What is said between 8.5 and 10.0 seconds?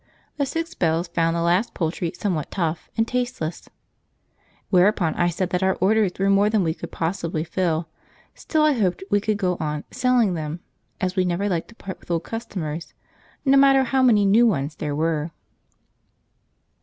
I hoped we could go on